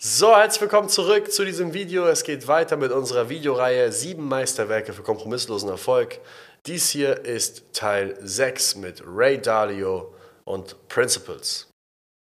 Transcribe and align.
So, 0.00 0.36
herzlich 0.36 0.60
willkommen 0.60 0.88
zurück 0.88 1.32
zu 1.32 1.44
diesem 1.44 1.74
Video. 1.74 2.06
Es 2.06 2.22
geht 2.22 2.46
weiter 2.46 2.76
mit 2.76 2.92
unserer 2.92 3.28
Videoreihe 3.30 3.90
7 3.90 4.24
Meisterwerke 4.24 4.92
für 4.92 5.02
kompromisslosen 5.02 5.68
Erfolg. 5.68 6.20
Dies 6.66 6.88
hier 6.90 7.24
ist 7.24 7.64
Teil 7.72 8.16
6 8.20 8.76
mit 8.76 9.02
Ray 9.04 9.42
Dalio 9.42 10.14
und 10.44 10.76
Principles. 10.86 11.66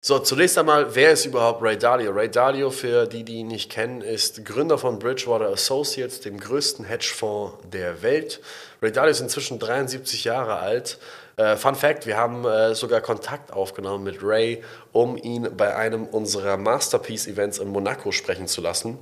So, 0.04 0.18
zunächst 0.18 0.58
einmal, 0.58 0.96
wer 0.96 1.12
ist 1.12 1.26
überhaupt 1.26 1.62
Ray 1.62 1.78
Dalio? 1.78 2.14
Ray 2.14 2.32
Dalio, 2.32 2.72
für 2.72 3.06
die, 3.06 3.24
die 3.24 3.42
ihn 3.42 3.48
nicht 3.48 3.72
kennen, 3.72 4.02
ist 4.02 4.44
Gründer 4.44 4.80
von 4.80 4.98
Bridgewater 4.98 5.50
Associates, 5.50 6.22
dem 6.22 6.40
größten 6.40 6.84
Hedgefonds 6.84 7.60
der 7.72 8.02
Welt. 8.02 8.42
Ray 8.82 8.92
Dalio 8.92 9.12
ist 9.12 9.22
inzwischen 9.22 9.60
73 9.60 10.24
Jahre 10.24 10.56
alt, 10.56 10.98
äh, 11.38 11.56
Fun 11.56 11.76
Fact: 11.76 12.06
Wir 12.06 12.18
haben 12.18 12.46
äh, 12.46 12.76
sogar 12.76 13.02
Kontakt 13.02 13.54
aufgenommen 13.54 14.04
mit 14.04 14.22
Ray, 14.22 14.64
um 14.92 15.18
ihn 15.18 15.56
bei 15.56 15.76
einem 15.76 16.06
unserer 16.06 16.58
Masterpiece-Events 16.58 17.60
in 17.60 17.70
Monaco 17.70 18.12
sprechen 18.12 18.48
zu 18.48 18.62
lassen. 18.62 19.00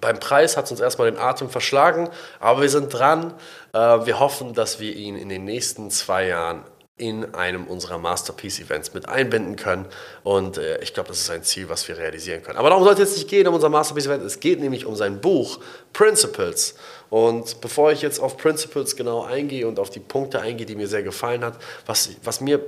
Beim 0.00 0.20
Preis 0.20 0.56
hat 0.56 0.66
es 0.66 0.70
uns 0.70 0.80
erstmal 0.80 1.10
den 1.10 1.20
Atem 1.20 1.48
verschlagen, 1.48 2.10
aber 2.38 2.62
wir 2.62 2.68
sind 2.68 2.92
dran. 2.92 3.34
Äh, 3.72 3.78
wir 3.78 4.20
hoffen, 4.20 4.54
dass 4.54 4.78
wir 4.78 4.94
ihn 4.94 5.16
in 5.16 5.28
den 5.28 5.44
nächsten 5.44 5.90
zwei 5.90 6.26
Jahren 6.26 6.64
in 7.00 7.34
einem 7.34 7.66
unserer 7.66 7.96
Masterpiece-Events 7.96 8.92
mit 8.92 9.08
einbinden 9.08 9.56
können. 9.56 9.86
Und 10.22 10.58
äh, 10.58 10.82
ich 10.82 10.92
glaube, 10.92 11.08
das 11.08 11.20
ist 11.20 11.30
ein 11.30 11.42
Ziel, 11.42 11.70
was 11.70 11.88
wir 11.88 11.96
realisieren 11.96 12.42
können. 12.42 12.58
Aber 12.58 12.68
darum 12.68 12.84
soll 12.84 12.92
es 12.92 12.98
jetzt 12.98 13.16
nicht 13.16 13.28
gehen 13.28 13.48
um 13.48 13.54
unser 13.54 13.70
Masterpiece-Event. 13.70 14.22
Es 14.22 14.38
geht 14.38 14.60
nämlich 14.60 14.84
um 14.84 14.94
sein 14.94 15.18
Buch 15.18 15.60
Principles. 15.94 16.74
Und 17.08 17.62
bevor 17.62 17.90
ich 17.90 18.02
jetzt 18.02 18.20
auf 18.20 18.36
Principles 18.36 18.96
genau 18.96 19.24
eingehe 19.24 19.66
und 19.66 19.78
auf 19.78 19.88
die 19.88 19.98
Punkte 19.98 20.42
eingehe, 20.42 20.66
die 20.66 20.76
mir 20.76 20.88
sehr 20.88 21.02
gefallen 21.02 21.42
hat, 21.42 21.54
was, 21.86 22.10
was 22.22 22.42
mir 22.42 22.60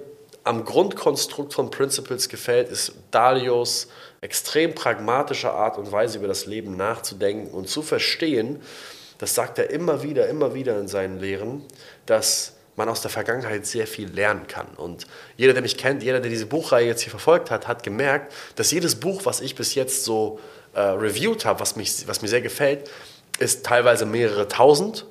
am 0.45 0.65
Grundkonstrukt 0.65 1.53
von 1.53 1.71
Principles 1.71 2.31
gefällt, 2.31 2.71
ist 2.71 2.95
Dalios 3.11 3.89
extrem 4.23 4.75
pragmatische 4.75 5.53
Art 5.53 5.77
und 5.77 5.93
Weise 5.93 6.17
über 6.17 6.27
das 6.27 6.47
Leben 6.47 6.75
nachzudenken 6.75 7.53
und 7.53 7.69
zu 7.69 7.83
verstehen, 7.83 8.63
das 9.19 9.35
sagt 9.35 9.59
er 9.59 9.69
immer 9.69 10.03
wieder, 10.03 10.27
immer 10.29 10.55
wieder 10.55 10.81
in 10.81 10.89
seinen 10.89 11.21
Lehren, 11.21 11.63
dass 12.07 12.52
man 12.77 12.89
aus 12.89 13.03
der 13.03 13.11
Vergangenheit 13.11 13.67
sehr 13.67 13.87
viel 13.87 14.11
lernen 14.11 14.47
kann. 14.47 14.69
Und 14.77 15.07
jeder, 15.37 15.53
der 15.53 15.63
mich 15.63 15.77
kennt, 15.77 16.03
jeder, 16.03 16.21
der 16.21 16.31
diese 16.31 16.47
Buchreihe 16.47 16.87
jetzt 16.87 17.03
hier 17.03 17.11
verfolgt 17.11 17.51
hat, 17.51 17.69
hat 17.69 17.83
gemerkt, 17.83 18.33
dass 18.57 18.71
jedes 18.71 18.99
Buch, 18.99 19.23
was 19.25 19.41
ich 19.41 19.55
bis 19.55 19.75
jetzt 19.75 20.05
so 20.05 20.41
äh, 20.75 20.81
reviewed 20.81 21.45
habe, 21.45 21.61
was, 21.61 21.77
was 22.07 22.23
mir 22.23 22.29
sehr 22.29 22.41
gefällt, 22.41 22.91
ist 23.39 23.67
teilweise 23.67 24.07
mehrere 24.07 24.49
tausend, 24.49 25.07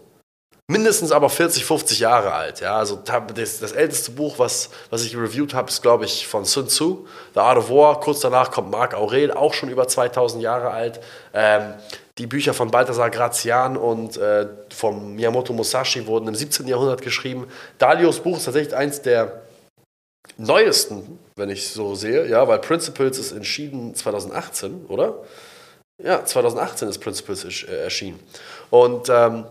mindestens 0.68 1.12
aber 1.12 1.30
40, 1.30 1.66
50 1.66 2.00
Jahre 2.00 2.34
alt. 2.34 2.62
Ja? 2.62 2.78
Also 2.78 2.96
das, 2.96 3.60
das 3.60 3.72
älteste 3.74 4.12
Buch, 4.12 4.40
was, 4.40 4.70
was 4.90 5.04
ich 5.04 5.16
reviewed 5.16 5.54
habe, 5.54 5.70
ist, 5.70 5.82
glaube 5.82 6.06
ich, 6.06 6.28
von 6.28 6.46
Sun 6.46 6.68
Tzu, 6.68 7.08
The 7.34 7.42
Art 7.42 7.58
of 7.58 7.70
War. 7.70 8.00
Kurz 8.00 8.22
danach 8.22 8.52
kommt 8.52 8.72
Marc 8.72 8.94
Aurel, 8.94 9.32
auch 9.32 9.54
schon 9.54 9.70
über 9.70 9.88
2000 9.88 10.42
Jahre 10.42 10.72
alt. 10.72 11.00
Ähm, 11.34 11.74
die 12.22 12.28
Bücher 12.28 12.54
von 12.54 12.70
Balthasar 12.70 13.10
Grazian 13.10 13.78
und 13.78 14.16
äh, 14.18 14.48
von 14.70 15.16
Miyamoto 15.16 15.54
Musashi 15.54 16.06
wurden 16.06 16.28
im 16.28 16.36
17. 16.36 16.68
Jahrhundert 16.68 17.02
geschrieben. 17.02 17.48
Dalios 17.80 18.20
Buch 18.20 18.38
ist 18.38 18.46
tatsächlich 18.46 18.76
eins 18.76 19.02
der 19.02 19.42
neuesten, 20.38 21.18
wenn 21.36 21.50
ich 21.50 21.70
so 21.70 21.96
sehe, 21.96 22.28
ja, 22.28 22.48
weil 22.48 22.60
Principles 22.60 23.18
ist 23.18 23.32
entschieden 23.32 23.96
2018, 23.96 24.86
oder? 24.88 25.16
Ja, 26.04 26.24
2018 26.24 26.90
ist 26.90 27.00
Principles 27.00 27.64
äh, 27.64 27.76
erschienen. 27.84 28.20
Und 28.70 29.10
ähm, 29.10 29.46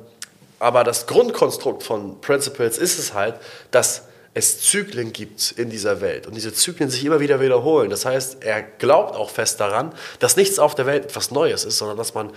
aber 0.60 0.84
das 0.84 1.08
Grundkonstrukt 1.08 1.82
von 1.82 2.20
Principles 2.20 2.78
ist 2.78 3.00
es 3.00 3.14
halt, 3.14 3.34
dass 3.72 4.02
es 4.32 4.60
Zyklen 4.60 5.12
gibt 5.12 5.52
in 5.52 5.70
dieser 5.70 6.00
Welt 6.00 6.26
und 6.28 6.36
diese 6.36 6.52
Zyklen 6.52 6.88
sich 6.88 7.04
immer 7.04 7.18
wieder 7.18 7.40
wiederholen. 7.40 7.90
Das 7.90 8.04
heißt, 8.04 8.44
er 8.44 8.62
glaubt 8.62 9.16
auch 9.16 9.30
fest 9.30 9.58
daran, 9.58 9.92
dass 10.20 10.36
nichts 10.36 10.60
auf 10.60 10.76
der 10.76 10.86
Welt 10.86 11.06
etwas 11.06 11.32
Neues 11.32 11.64
ist, 11.64 11.78
sondern 11.78 11.96
dass 11.96 12.14
man 12.14 12.30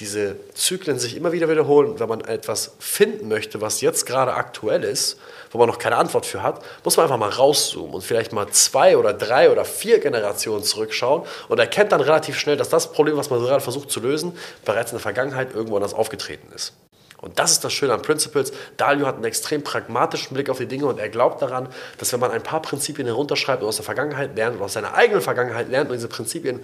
diese 0.00 0.36
Zyklen 0.54 0.98
sich 0.98 1.14
immer 1.14 1.30
wieder 1.30 1.48
wiederholen. 1.50 2.00
Wenn 2.00 2.08
man 2.08 2.22
etwas 2.22 2.72
finden 2.78 3.28
möchte, 3.28 3.60
was 3.60 3.82
jetzt 3.82 4.06
gerade 4.06 4.32
aktuell 4.32 4.82
ist, 4.82 5.18
wo 5.50 5.58
man 5.58 5.68
noch 5.68 5.78
keine 5.78 5.96
Antwort 5.96 6.24
für 6.24 6.42
hat, 6.42 6.64
muss 6.84 6.96
man 6.96 7.04
einfach 7.04 7.18
mal 7.18 7.28
rauszoomen 7.28 7.94
und 7.94 8.02
vielleicht 8.02 8.32
mal 8.32 8.48
zwei 8.48 8.96
oder 8.96 9.12
drei 9.12 9.50
oder 9.50 9.66
vier 9.66 10.00
Generationen 10.00 10.64
zurückschauen 10.64 11.24
und 11.48 11.58
erkennt 11.58 11.92
dann 11.92 12.00
relativ 12.00 12.38
schnell, 12.38 12.56
dass 12.56 12.70
das 12.70 12.92
Problem, 12.92 13.18
was 13.18 13.28
man 13.28 13.40
gerade 13.40 13.60
versucht 13.60 13.90
zu 13.90 14.00
lösen, 14.00 14.36
bereits 14.64 14.90
in 14.90 14.96
der 14.96 15.02
Vergangenheit 15.02 15.54
irgendwo 15.54 15.76
anders 15.76 15.92
aufgetreten 15.92 16.50
ist. 16.54 16.72
Und 17.20 17.38
das 17.38 17.52
ist 17.52 17.64
das 17.64 17.72
Schöne 17.74 17.92
an 17.92 18.00
Principles. 18.00 18.52
Dalio 18.78 19.06
hat 19.06 19.16
einen 19.16 19.24
extrem 19.24 19.62
pragmatischen 19.62 20.32
Blick 20.32 20.48
auf 20.48 20.56
die 20.56 20.66
Dinge 20.66 20.86
und 20.86 20.98
er 20.98 21.10
glaubt 21.10 21.42
daran, 21.42 21.68
dass 21.98 22.12
wenn 22.14 22.20
man 22.20 22.30
ein 22.30 22.42
paar 22.42 22.62
Prinzipien 22.62 23.06
herunterschreibt 23.06 23.62
und 23.62 23.68
aus 23.68 23.76
der 23.76 23.84
Vergangenheit 23.84 24.34
lernt 24.36 24.56
und 24.56 24.62
aus 24.62 24.72
seiner 24.72 24.94
eigenen 24.94 25.20
Vergangenheit 25.20 25.68
lernt 25.68 25.90
und 25.90 25.96
diese 25.96 26.08
Prinzipien 26.08 26.60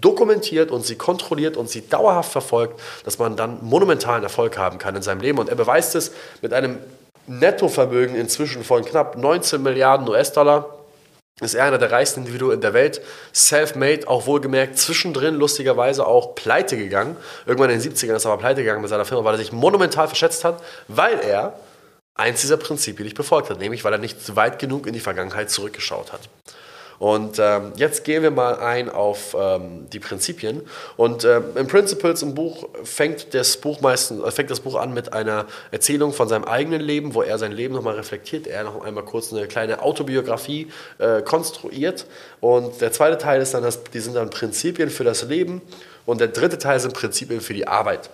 dokumentiert 0.00 0.70
und 0.70 0.84
sie 0.84 0.96
kontrolliert 0.96 1.56
und 1.56 1.68
sie 1.68 1.88
dauerhaft 1.88 2.32
verfolgt, 2.32 2.80
dass 3.04 3.18
man 3.18 3.36
dann 3.36 3.58
monumentalen 3.62 4.22
Erfolg 4.22 4.58
haben 4.58 4.78
kann 4.78 4.94
in 4.96 5.02
seinem 5.02 5.20
Leben. 5.20 5.38
Und 5.38 5.48
er 5.48 5.56
beweist 5.56 5.94
es 5.94 6.12
mit 6.42 6.52
einem 6.52 6.78
Nettovermögen 7.26 8.16
inzwischen 8.16 8.64
von 8.64 8.84
knapp 8.84 9.16
19 9.16 9.62
Milliarden 9.62 10.08
US-Dollar 10.08 10.66
ist 11.40 11.54
er 11.54 11.64
einer 11.64 11.78
der 11.78 11.90
reichsten 11.90 12.20
Individuen 12.20 12.60
der 12.60 12.74
Welt, 12.74 13.00
self-made, 13.32 14.06
auch 14.06 14.26
wohlgemerkt, 14.26 14.78
zwischendrin 14.78 15.36
lustigerweise 15.36 16.06
auch 16.06 16.34
pleite 16.34 16.76
gegangen. 16.76 17.16
Irgendwann 17.46 17.70
in 17.70 17.80
den 17.80 17.92
70ern 17.92 18.16
ist 18.16 18.26
er 18.26 18.32
aber 18.32 18.40
pleite 18.40 18.60
gegangen 18.60 18.82
mit 18.82 18.90
seiner 18.90 19.06
Firma, 19.06 19.24
weil 19.24 19.34
er 19.34 19.38
sich 19.38 19.52
monumental 19.52 20.06
verschätzt 20.06 20.44
hat, 20.44 20.62
weil 20.88 21.18
er 21.20 21.58
eins 22.14 22.42
dieser 22.42 22.58
Prinzipien 22.58 23.04
nicht 23.04 23.16
befolgt 23.16 23.48
hat, 23.48 23.58
nämlich 23.58 23.84
weil 23.84 23.92
er 23.94 23.98
nicht 23.98 24.36
weit 24.36 24.58
genug 24.58 24.86
in 24.86 24.92
die 24.92 25.00
Vergangenheit 25.00 25.50
zurückgeschaut 25.50 26.12
hat. 26.12 26.28
Und 27.00 27.38
ähm, 27.38 27.72
jetzt 27.76 28.04
gehen 28.04 28.22
wir 28.22 28.30
mal 28.30 28.56
ein 28.56 28.90
auf 28.90 29.34
ähm, 29.38 29.88
die 29.90 29.98
Prinzipien. 29.98 30.60
Und 30.98 31.24
ähm, 31.24 31.44
im 31.54 31.66
Principles 31.66 32.20
im 32.20 32.34
Buch 32.34 32.68
fängt 32.84 33.32
das 33.32 33.56
Buch 33.56 33.80
meistens, 33.80 34.22
äh, 34.22 34.30
fängt 34.30 34.50
das 34.50 34.60
Buch 34.60 34.74
an 34.74 34.92
mit 34.92 35.14
einer 35.14 35.46
Erzählung 35.70 36.12
von 36.12 36.28
seinem 36.28 36.44
eigenen 36.44 36.82
Leben, 36.82 37.14
wo 37.14 37.22
er 37.22 37.38
sein 37.38 37.52
Leben 37.52 37.74
nochmal 37.74 37.94
reflektiert, 37.94 38.46
er 38.46 38.64
noch 38.64 38.84
einmal 38.84 39.02
kurz 39.02 39.32
eine 39.32 39.48
kleine 39.48 39.80
Autobiografie 39.80 40.70
äh, 40.98 41.22
konstruiert. 41.22 42.04
Und 42.40 42.82
der 42.82 42.92
zweite 42.92 43.16
Teil 43.16 43.40
ist 43.40 43.54
dann, 43.54 43.62
das, 43.62 43.82
die 43.82 44.00
sind 44.00 44.14
dann 44.14 44.28
Prinzipien 44.28 44.90
für 44.90 45.04
das 45.04 45.22
Leben. 45.22 45.62
Und 46.04 46.20
der 46.20 46.28
dritte 46.28 46.58
Teil 46.58 46.80
sind 46.80 46.92
Prinzipien 46.92 47.40
für 47.40 47.54
die 47.54 47.66
Arbeit. 47.66 48.10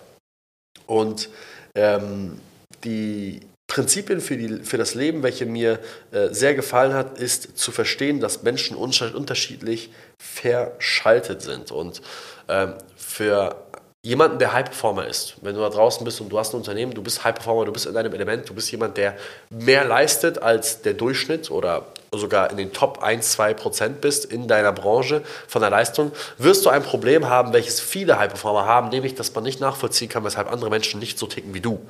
Und 0.85 1.29
ähm, 1.75 2.39
die 2.85 3.41
Prinzipien 3.77 4.21
für, 4.21 4.37
die, 4.37 4.63
für 4.63 4.79
das 4.79 4.95
Leben, 4.95 5.21
welche 5.21 5.45
mir 5.45 5.77
äh, 6.11 6.29
sehr 6.31 6.55
gefallen 6.55 6.95
hat, 6.95 7.19
ist 7.19 7.59
zu 7.59 7.71
verstehen, 7.71 8.19
dass 8.19 8.41
Menschen 8.41 8.75
unterschiedlich 8.75 9.91
verschaltet 10.17 11.43
sind. 11.43 11.69
Und 11.69 12.01
ähm, 12.47 12.73
für 12.95 13.66
jemanden, 14.07 14.39
der 14.39 14.53
High 14.53 14.65
Performer 14.65 15.05
ist, 15.05 15.35
wenn 15.41 15.53
du 15.53 15.59
da 15.59 15.69
draußen 15.69 16.05
bist 16.05 16.21
und 16.21 16.29
du 16.29 16.39
hast 16.39 16.53
ein 16.53 16.57
Unternehmen, 16.57 16.93
du 16.93 17.03
bist 17.03 17.25
High 17.25 17.35
Performer, 17.35 17.65
du 17.65 17.73
bist 17.73 17.85
in 17.85 17.93
deinem 17.93 18.13
Element, 18.13 18.47
du 18.47 18.53
bist 18.53 18.71
jemand, 18.71 18.95
der 18.95 19.17
mehr 19.49 19.83
leistet 19.83 20.41
als 20.41 20.81
der 20.81 20.93
Durchschnitt 20.93 21.51
oder 21.51 21.87
sogar 22.13 22.49
in 22.49 22.55
den 22.55 22.71
Top 22.71 23.03
1, 23.03 23.33
2 23.33 23.53
Prozent 23.53 23.99
bist 23.99 24.23
in 24.23 24.47
deiner 24.47 24.71
Branche 24.71 25.23
von 25.49 25.61
der 25.61 25.69
Leistung, 25.69 26.13
wirst 26.37 26.65
du 26.65 26.69
ein 26.69 26.83
Problem 26.83 27.27
haben, 27.27 27.51
welches 27.51 27.81
viele 27.81 28.17
High-Performer 28.17 28.65
haben, 28.65 28.87
nämlich, 28.89 29.15
dass 29.15 29.35
man 29.35 29.43
nicht 29.43 29.59
nachvollziehen 29.59 30.07
kann, 30.07 30.23
weshalb 30.23 30.49
andere 30.49 30.69
Menschen 30.69 31.01
nicht 31.01 31.19
so 31.19 31.27
ticken 31.27 31.53
wie 31.53 31.59
du. 31.59 31.81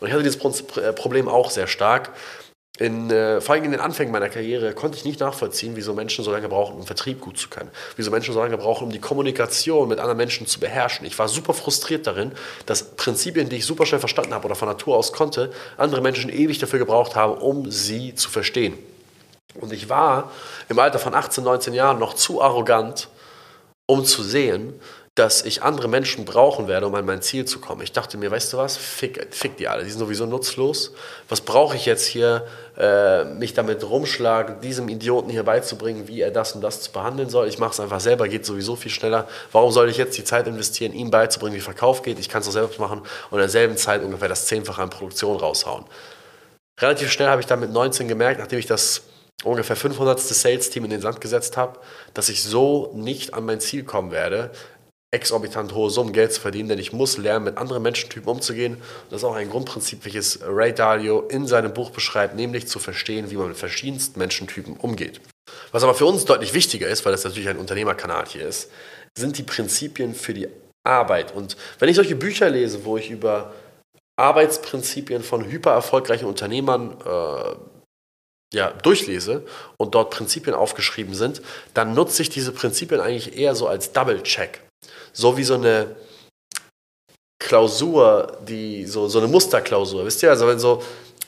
Und 0.00 0.08
ich 0.08 0.14
hatte 0.14 0.22
dieses 0.22 0.40
äh, 0.78 0.94
Problem 0.94 1.28
auch 1.28 1.50
sehr 1.50 1.66
stark. 1.66 2.10
In, 2.78 3.10
äh, 3.10 3.40
vor 3.40 3.54
allem 3.54 3.64
in 3.64 3.70
den 3.70 3.80
Anfängen 3.80 4.12
meiner 4.12 4.28
Karriere 4.28 4.74
konnte 4.74 4.98
ich 4.98 5.04
nicht 5.04 5.20
nachvollziehen, 5.20 5.76
wieso 5.76 5.94
Menschen 5.94 6.24
so 6.24 6.30
lange 6.30 6.48
brauchen, 6.48 6.76
um 6.76 6.86
Vertrieb 6.86 7.22
gut 7.22 7.38
zu 7.38 7.48
können. 7.48 7.70
Wieso 7.96 8.10
Menschen 8.10 8.34
so 8.34 8.40
lange 8.40 8.58
brauchen, 8.58 8.84
um 8.84 8.92
die 8.92 8.98
Kommunikation 8.98 9.88
mit 9.88 9.98
anderen 9.98 10.18
Menschen 10.18 10.46
zu 10.46 10.60
beherrschen. 10.60 11.06
Ich 11.06 11.18
war 11.18 11.28
super 11.28 11.54
frustriert 11.54 12.06
darin, 12.06 12.32
dass 12.66 12.94
Prinzipien, 12.96 13.48
die 13.48 13.56
ich 13.56 13.66
super 13.66 13.86
schnell 13.86 14.00
verstanden 14.00 14.34
habe 14.34 14.44
oder 14.44 14.54
von 14.54 14.68
Natur 14.68 14.96
aus 14.96 15.14
konnte, 15.14 15.52
andere 15.78 16.02
Menschen 16.02 16.28
ewig 16.28 16.58
dafür 16.58 16.78
gebraucht 16.78 17.16
haben, 17.16 17.38
um 17.38 17.70
sie 17.70 18.14
zu 18.14 18.28
verstehen. 18.28 18.74
Und 19.54 19.72
ich 19.72 19.88
war 19.88 20.30
im 20.68 20.78
Alter 20.78 20.98
von 20.98 21.14
18, 21.14 21.42
19 21.44 21.72
Jahren 21.72 21.98
noch 21.98 22.12
zu 22.12 22.42
arrogant, 22.42 23.08
um 23.86 24.04
zu 24.04 24.22
sehen, 24.22 24.78
dass 25.16 25.42
ich 25.46 25.62
andere 25.62 25.88
Menschen 25.88 26.26
brauchen 26.26 26.68
werde, 26.68 26.86
um 26.86 26.94
an 26.94 27.06
mein 27.06 27.22
Ziel 27.22 27.46
zu 27.46 27.58
kommen. 27.58 27.80
Ich 27.80 27.92
dachte 27.92 28.18
mir, 28.18 28.30
weißt 28.30 28.52
du 28.52 28.58
was, 28.58 28.76
fick, 28.76 29.28
fick 29.30 29.56
die 29.56 29.66
alle, 29.66 29.82
die 29.82 29.88
sind 29.88 29.98
sowieso 29.98 30.26
nutzlos. 30.26 30.92
Was 31.30 31.40
brauche 31.40 31.74
ich 31.74 31.86
jetzt 31.86 32.04
hier, 32.04 32.46
äh, 32.76 33.24
mich 33.24 33.54
damit 33.54 33.82
rumschlagen, 33.82 34.60
diesem 34.60 34.90
Idioten 34.90 35.30
hier 35.30 35.42
beizubringen, 35.42 36.06
wie 36.06 36.20
er 36.20 36.30
das 36.30 36.52
und 36.52 36.60
das 36.60 36.82
zu 36.82 36.92
behandeln 36.92 37.30
soll? 37.30 37.48
Ich 37.48 37.58
mache 37.58 37.72
es 37.72 37.80
einfach 37.80 38.00
selber, 38.00 38.28
geht 38.28 38.44
sowieso 38.44 38.76
viel 38.76 38.90
schneller. 38.90 39.26
Warum 39.52 39.72
soll 39.72 39.88
ich 39.88 39.96
jetzt 39.96 40.18
die 40.18 40.24
Zeit 40.24 40.46
investieren, 40.46 40.92
ihm 40.92 41.10
beizubringen, 41.10 41.56
wie 41.56 41.62
Verkauf 41.62 42.02
geht? 42.02 42.18
Ich 42.18 42.28
kann 42.28 42.40
es 42.40 42.46
doch 42.46 42.52
selbst 42.52 42.78
machen 42.78 43.00
und 43.00 43.32
in 43.32 43.38
derselben 43.38 43.78
Zeit 43.78 44.02
ungefähr 44.02 44.28
das 44.28 44.44
Zehnfache 44.44 44.82
an 44.82 44.90
Produktion 44.90 45.38
raushauen. 45.38 45.86
Relativ 46.78 47.10
schnell 47.10 47.28
habe 47.28 47.40
ich 47.40 47.46
dann 47.46 47.60
mit 47.60 47.72
19 47.72 48.06
gemerkt, 48.06 48.38
nachdem 48.38 48.58
ich 48.58 48.66
das 48.66 49.00
ungefähr 49.44 49.76
500. 49.76 50.18
Sales-Team 50.20 50.84
in 50.84 50.90
den 50.90 51.00
Sand 51.00 51.22
gesetzt 51.22 51.56
habe, 51.56 51.78
dass 52.12 52.28
ich 52.28 52.42
so 52.42 52.92
nicht 52.94 53.32
an 53.32 53.46
mein 53.46 53.60
Ziel 53.60 53.84
kommen 53.84 54.10
werde, 54.10 54.50
exorbitant 55.12 55.72
hohe 55.72 55.90
Summen 55.90 56.12
Geld 56.12 56.32
zu 56.32 56.40
verdienen, 56.40 56.68
denn 56.68 56.78
ich 56.78 56.92
muss 56.92 57.16
lernen, 57.16 57.44
mit 57.44 57.58
anderen 57.58 57.82
Menschentypen 57.82 58.28
umzugehen. 58.28 58.76
Das 59.08 59.20
ist 59.20 59.24
auch 59.24 59.34
ein 59.34 59.50
Grundprinzip, 59.50 60.04
welches 60.04 60.40
Ray 60.42 60.74
Dalio 60.74 61.20
in 61.28 61.46
seinem 61.46 61.72
Buch 61.72 61.90
beschreibt, 61.90 62.34
nämlich 62.34 62.66
zu 62.66 62.78
verstehen, 62.78 63.30
wie 63.30 63.36
man 63.36 63.48
mit 63.48 63.56
verschiedensten 63.56 64.18
Menschentypen 64.18 64.76
umgeht. 64.76 65.20
Was 65.70 65.84
aber 65.84 65.94
für 65.94 66.06
uns 66.06 66.24
deutlich 66.24 66.54
wichtiger 66.54 66.88
ist, 66.88 67.04
weil 67.04 67.12
das 67.12 67.24
natürlich 67.24 67.48
ein 67.48 67.58
Unternehmerkanal 67.58 68.26
hier 68.26 68.46
ist, 68.46 68.70
sind 69.16 69.38
die 69.38 69.44
Prinzipien 69.44 70.14
für 70.14 70.34
die 70.34 70.48
Arbeit. 70.84 71.34
Und 71.34 71.56
wenn 71.78 71.88
ich 71.88 71.96
solche 71.96 72.16
Bücher 72.16 72.50
lese, 72.50 72.84
wo 72.84 72.96
ich 72.96 73.10
über 73.10 73.54
Arbeitsprinzipien 74.16 75.22
von 75.22 75.44
hyper 75.44 75.72
erfolgreichen 75.72 76.26
Unternehmern 76.26 76.96
äh, 77.04 78.56
ja, 78.56 78.70
durchlese 78.70 79.44
und 79.76 79.94
dort 79.94 80.10
Prinzipien 80.10 80.54
aufgeschrieben 80.54 81.14
sind, 81.14 81.42
dann 81.74 81.94
nutze 81.94 82.22
ich 82.22 82.30
diese 82.30 82.52
Prinzipien 82.52 83.00
eigentlich 83.00 83.36
eher 83.36 83.54
so 83.54 83.66
als 83.66 83.92
Double-Check. 83.92 84.65
So 85.12 85.36
wie 85.36 85.44
so 85.44 85.54
eine 85.54 85.96
Klausur, 87.38 88.38
die, 88.46 88.86
so, 88.86 89.08
so 89.08 89.18
eine 89.18 89.28
Musterklausur. 89.28 90.04
Wisst 90.04 90.22
ihr, 90.22 90.30
also 90.30 90.46
wenn 90.46 90.58
so, 90.58 90.82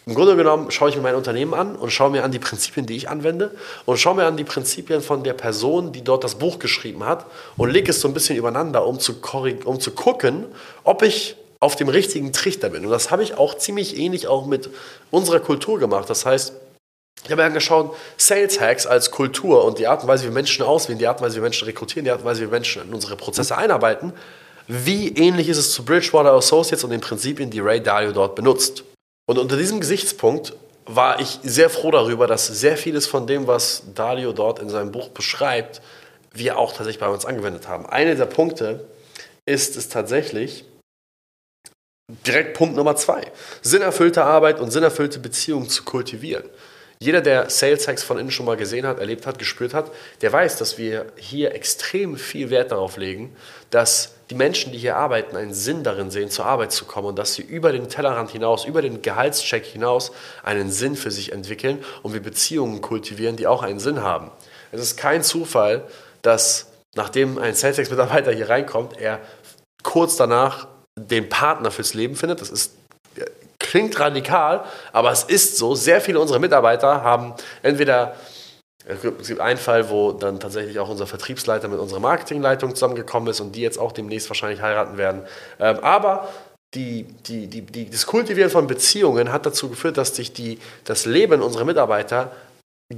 im 0.06 0.14
Grunde 0.14 0.36
genommen 0.36 0.70
schaue 0.70 0.88
ich 0.88 0.96
mir 0.96 1.02
mein 1.02 1.14
Unternehmen 1.14 1.52
an 1.52 1.76
und 1.76 1.90
schaue 1.90 2.10
mir 2.10 2.24
an 2.24 2.32
die 2.32 2.38
Prinzipien, 2.38 2.86
die 2.86 2.96
ich 2.96 3.10
anwende 3.10 3.50
und 3.84 3.98
schaue 3.98 4.16
mir 4.16 4.24
an 4.24 4.38
die 4.38 4.44
Prinzipien 4.44 5.02
von 5.02 5.22
der 5.22 5.34
Person, 5.34 5.92
die 5.92 6.02
dort 6.02 6.24
das 6.24 6.36
Buch 6.36 6.58
geschrieben 6.58 7.04
hat 7.04 7.26
und 7.58 7.70
lege 7.70 7.90
es 7.90 8.00
so 8.00 8.08
ein 8.08 8.14
bisschen 8.14 8.36
übereinander, 8.36 8.86
um 8.86 8.98
zu, 8.98 9.16
um 9.64 9.80
zu 9.80 9.90
gucken, 9.90 10.46
ob 10.82 11.02
ich 11.02 11.36
auf 11.60 11.76
dem 11.76 11.88
richtigen 11.88 12.32
Trichter 12.32 12.70
bin. 12.70 12.86
Und 12.86 12.90
das 12.90 13.10
habe 13.10 13.22
ich 13.22 13.36
auch 13.36 13.58
ziemlich 13.58 13.98
ähnlich 13.98 14.28
auch 14.28 14.46
mit 14.46 14.70
unserer 15.10 15.40
Kultur 15.40 15.78
gemacht. 15.78 16.08
Das 16.08 16.24
heißt, 16.24 16.54
ich 17.28 17.32
habe 17.32 17.42
mir 17.42 17.46
angeschaut, 17.46 17.94
Sales 18.16 18.58
Hacks 18.58 18.86
als 18.86 19.10
Kultur 19.10 19.62
und 19.66 19.78
die 19.78 19.86
Art 19.86 20.00
und 20.00 20.08
Weise, 20.08 20.24
wie 20.24 20.28
wir 20.28 20.34
Menschen 20.34 20.64
auswählen, 20.64 20.98
die 20.98 21.06
Art 21.06 21.20
und 21.20 21.26
Weise, 21.26 21.34
wie 21.34 21.40
wir 21.40 21.42
Menschen 21.42 21.66
rekrutieren, 21.66 22.06
die 22.06 22.10
Art 22.10 22.20
und 22.20 22.24
Weise, 22.24 22.40
wie 22.40 22.46
wir 22.46 22.52
Menschen 22.52 22.82
in 22.82 22.94
unsere 22.94 23.16
Prozesse 23.16 23.54
einarbeiten. 23.54 24.14
Wie 24.66 25.08
ähnlich 25.08 25.50
ist 25.50 25.58
es 25.58 25.72
zu 25.72 25.84
Bridgewater 25.84 26.32
Associates 26.32 26.84
und 26.84 26.90
den 26.90 27.02
Prinzipien, 27.02 27.50
die 27.50 27.60
Ray 27.60 27.82
Dalio 27.82 28.12
dort 28.12 28.34
benutzt? 28.34 28.82
Und 29.26 29.36
unter 29.36 29.58
diesem 29.58 29.78
Gesichtspunkt 29.78 30.54
war 30.86 31.20
ich 31.20 31.38
sehr 31.42 31.68
froh 31.68 31.90
darüber, 31.90 32.26
dass 32.26 32.46
sehr 32.46 32.78
vieles 32.78 33.06
von 33.06 33.26
dem, 33.26 33.46
was 33.46 33.82
Dalio 33.94 34.32
dort 34.32 34.58
in 34.58 34.70
seinem 34.70 34.90
Buch 34.90 35.10
beschreibt, 35.10 35.82
wir 36.32 36.56
auch 36.56 36.70
tatsächlich 36.72 36.98
bei 36.98 37.08
uns 37.08 37.26
angewendet 37.26 37.68
haben. 37.68 37.84
Einer 37.84 38.14
der 38.14 38.24
Punkte 38.24 38.86
ist 39.44 39.76
es 39.76 39.90
tatsächlich, 39.90 40.64
direkt 42.26 42.56
Punkt 42.56 42.74
Nummer 42.74 42.96
zwei, 42.96 43.30
sinnerfüllte 43.60 44.24
Arbeit 44.24 44.60
und 44.60 44.70
sinnerfüllte 44.70 45.18
Beziehungen 45.18 45.68
zu 45.68 45.84
kultivieren. 45.84 46.44
Jeder, 47.00 47.20
der 47.20 47.48
Sales 47.48 47.86
Hacks 47.86 48.02
von 48.02 48.18
innen 48.18 48.32
schon 48.32 48.46
mal 48.46 48.56
gesehen 48.56 48.84
hat, 48.84 48.98
erlebt 48.98 49.24
hat, 49.26 49.38
gespürt 49.38 49.72
hat, 49.72 49.92
der 50.20 50.32
weiß, 50.32 50.56
dass 50.56 50.78
wir 50.78 51.06
hier 51.16 51.54
extrem 51.54 52.16
viel 52.16 52.50
Wert 52.50 52.72
darauf 52.72 52.96
legen, 52.96 53.36
dass 53.70 54.14
die 54.30 54.34
Menschen, 54.34 54.72
die 54.72 54.78
hier 54.78 54.96
arbeiten, 54.96 55.36
einen 55.36 55.54
Sinn 55.54 55.84
darin 55.84 56.10
sehen, 56.10 56.28
zur 56.28 56.46
Arbeit 56.46 56.72
zu 56.72 56.86
kommen 56.86 57.08
und 57.08 57.18
dass 57.18 57.34
sie 57.34 57.42
über 57.42 57.70
den 57.70 57.88
Tellerrand 57.88 58.30
hinaus, 58.30 58.64
über 58.64 58.82
den 58.82 59.00
Gehaltscheck 59.00 59.64
hinaus 59.64 60.10
einen 60.42 60.70
Sinn 60.72 60.96
für 60.96 61.12
sich 61.12 61.32
entwickeln 61.32 61.84
und 62.02 62.14
wir 62.14 62.22
Beziehungen 62.22 62.80
kultivieren, 62.80 63.36
die 63.36 63.46
auch 63.46 63.62
einen 63.62 63.78
Sinn 63.78 64.02
haben. 64.02 64.32
Es 64.72 64.80
ist 64.80 64.96
kein 64.96 65.22
Zufall, 65.22 65.84
dass 66.22 66.66
nachdem 66.96 67.38
ein 67.38 67.54
Sales-Mitarbeiter 67.54 68.32
hier 68.32 68.48
reinkommt, 68.48 69.00
er 69.00 69.20
kurz 69.84 70.16
danach 70.16 70.66
den 70.96 71.28
Partner 71.28 71.70
fürs 71.70 71.94
Leben 71.94 72.16
findet. 72.16 72.40
Das 72.40 72.50
ist 72.50 72.72
klingt 73.68 74.00
radikal, 74.00 74.64
aber 74.92 75.12
es 75.12 75.24
ist 75.24 75.58
so. 75.58 75.74
Sehr 75.74 76.00
viele 76.00 76.18
unserer 76.20 76.38
Mitarbeiter 76.38 77.02
haben 77.02 77.34
entweder 77.62 78.14
es 78.86 79.28
gibt 79.28 79.40
einen 79.40 79.58
Fall, 79.58 79.90
wo 79.90 80.12
dann 80.12 80.40
tatsächlich 80.40 80.78
auch 80.78 80.88
unser 80.88 81.06
Vertriebsleiter 81.06 81.68
mit 81.68 81.78
unserer 81.78 82.00
Marketingleitung 82.00 82.74
zusammengekommen 82.74 83.28
ist 83.28 83.40
und 83.40 83.54
die 83.54 83.60
jetzt 83.60 83.78
auch 83.78 83.92
demnächst 83.92 84.30
wahrscheinlich 84.30 84.62
heiraten 84.62 84.96
werden. 84.96 85.22
Ähm, 85.60 85.78
aber 85.82 86.28
die, 86.74 87.04
die, 87.26 87.48
die, 87.48 87.62
die, 87.62 87.90
das 87.90 88.06
Kultivieren 88.06 88.50
von 88.50 88.66
Beziehungen 88.66 89.30
hat 89.30 89.44
dazu 89.44 89.68
geführt, 89.68 89.98
dass 89.98 90.16
sich 90.16 90.32
die, 90.32 90.58
das 90.84 91.04
Leben 91.04 91.42
unserer 91.42 91.64
Mitarbeiter 91.64 92.32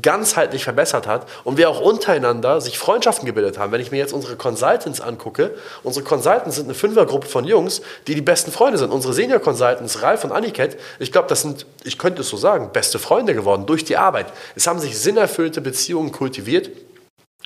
ganzheitlich 0.02 0.62
verbessert 0.62 1.08
hat 1.08 1.26
und 1.42 1.56
wir 1.56 1.68
auch 1.68 1.80
untereinander 1.80 2.60
sich 2.60 2.78
Freundschaften 2.78 3.26
gebildet 3.26 3.58
haben. 3.58 3.72
Wenn 3.72 3.80
ich 3.80 3.90
mir 3.90 3.96
jetzt 3.96 4.12
unsere 4.12 4.36
Consultants 4.36 5.00
angucke, 5.00 5.52
unsere 5.82 6.04
Consultants 6.04 6.54
sind 6.54 6.66
eine 6.66 6.74
Fünfergruppe 6.74 7.26
von 7.26 7.44
Jungs, 7.44 7.82
die 8.06 8.14
die 8.14 8.20
besten 8.20 8.52
Freunde 8.52 8.78
sind. 8.78 8.92
Unsere 8.92 9.12
Senior 9.14 9.40
Consultants, 9.40 10.00
Ralf 10.00 10.22
und 10.22 10.30
Aniket, 10.30 10.78
ich 11.00 11.10
glaube, 11.10 11.26
das 11.26 11.42
sind, 11.42 11.66
ich 11.82 11.98
könnte 11.98 12.20
es 12.20 12.28
so 12.28 12.36
sagen, 12.36 12.70
beste 12.72 13.00
Freunde 13.00 13.34
geworden 13.34 13.66
durch 13.66 13.84
die 13.84 13.96
Arbeit. 13.96 14.26
Es 14.54 14.68
haben 14.68 14.78
sich 14.78 14.96
sinnerfüllte 14.96 15.60
Beziehungen 15.60 16.12
kultiviert 16.12 16.70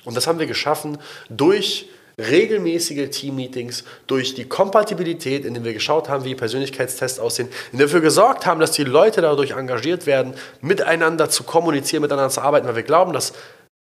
und 0.03 0.15
das 0.15 0.27
haben 0.27 0.37
wir 0.37 0.45
geschaffen 0.45 0.99
durch 1.29 1.89
regelmäßige 2.17 3.09
Team-Meetings, 3.09 3.83
durch 4.07 4.35
die 4.35 4.45
Kompatibilität, 4.45 5.45
indem 5.45 5.63
wir 5.63 5.73
geschaut 5.73 6.09
haben, 6.09 6.23
wie 6.23 6.35
Persönlichkeitstests 6.35 7.19
aussehen, 7.19 7.49
indem 7.71 7.79
wir 7.79 7.85
dafür 7.87 8.01
gesorgt 8.01 8.45
haben, 8.45 8.59
dass 8.59 8.71
die 8.71 8.83
Leute 8.83 9.21
dadurch 9.21 9.51
engagiert 9.51 10.05
werden, 10.05 10.33
miteinander 10.61 11.29
zu 11.29 11.43
kommunizieren, 11.43 12.01
miteinander 12.01 12.29
zu 12.29 12.41
arbeiten, 12.41 12.67
weil 12.67 12.75
wir 12.75 12.83
glauben, 12.83 13.13
dass, 13.13 13.33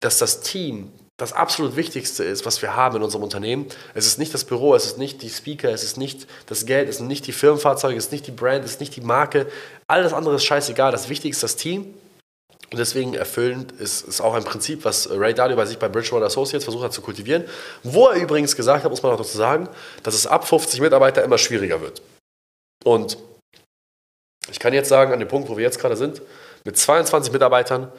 dass 0.01 0.17
das 0.17 0.41
Team 0.41 0.91
das 1.17 1.31
absolut 1.31 1.77
Wichtigste 1.77 2.25
ist, 2.25 2.45
was 2.45 2.61
wir 2.61 2.75
haben 2.75 2.97
in 2.97 3.03
unserem 3.03 3.23
Unternehmen. 3.23 3.67
Es 3.93 4.05
ist 4.05 4.19
nicht 4.19 4.33
das 4.33 4.43
Büro, 4.43 4.75
es 4.75 4.85
ist 4.85 4.97
nicht 4.97 5.21
die 5.21 5.29
Speaker, 5.29 5.69
es 5.69 5.83
ist 5.83 5.97
nicht 5.97 6.27
das 6.45 6.65
Geld, 6.65 6.89
es 6.89 6.97
sind 6.97 7.07
nicht 7.07 7.25
die 7.25 7.31
Firmenfahrzeuge, 7.31 7.97
es 7.97 8.05
ist 8.05 8.11
nicht 8.11 8.27
die 8.27 8.31
Brand, 8.31 8.65
es 8.65 8.71
ist 8.71 8.79
nicht 8.81 8.95
die 8.97 9.01
Marke. 9.01 9.47
Alles 9.87 10.11
andere 10.11 10.35
ist 10.35 10.43
scheißegal. 10.43 10.91
Das 10.91 11.07
Wichtigste 11.07 11.45
ist 11.45 11.53
das 11.53 11.61
Team 11.61 11.93
und 12.75 12.79
deswegen 12.79 13.13
erfüllend 13.13 13.71
ist, 13.71 14.05
ist 14.05 14.19
auch 14.19 14.33
ein 14.33 14.43
Prinzip, 14.43 14.83
was 14.83 15.09
Ray 15.09 15.33
Dalio 15.33 15.55
bei 15.55 15.65
sich 15.65 15.79
bei 15.79 15.87
Bridgewater 15.87 16.25
Associates 16.25 16.65
versucht 16.65 16.83
hat 16.83 16.91
zu 16.91 17.01
kultivieren. 17.01 17.45
Wo 17.83 18.07
er 18.07 18.21
übrigens 18.21 18.53
gesagt 18.53 18.83
hat, 18.83 18.91
muss 18.91 19.01
man 19.01 19.13
auch 19.13 19.17
dazu 19.17 19.37
sagen, 19.37 19.69
dass 20.03 20.13
es 20.13 20.27
ab 20.27 20.45
50 20.45 20.81
Mitarbeiter 20.81 21.23
immer 21.23 21.37
schwieriger 21.37 21.79
wird. 21.79 22.01
Und 22.83 23.17
ich 24.51 24.59
kann 24.59 24.73
jetzt 24.73 24.89
sagen, 24.89 25.13
an 25.13 25.19
dem 25.19 25.29
Punkt, 25.29 25.47
wo 25.47 25.55
wir 25.55 25.63
jetzt 25.63 25.79
gerade 25.79 25.95
sind, 25.95 26.21
mit 26.65 26.77
22 26.77 27.31
Mitarbeitern 27.31 27.93